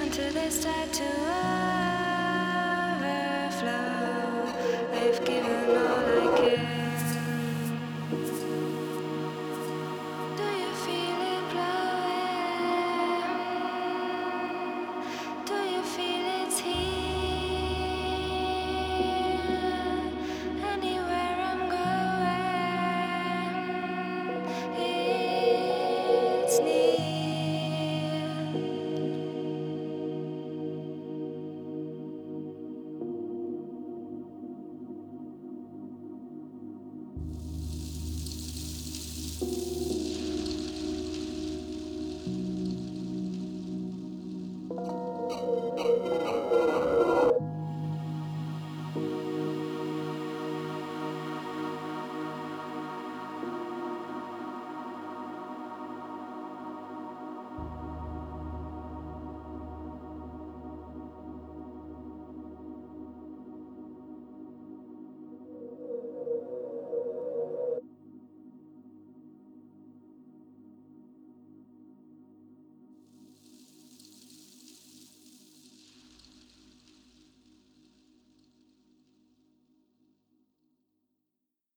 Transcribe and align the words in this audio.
until 0.00 0.32
they 0.32 0.48
start 0.48 0.90
to 0.94 1.75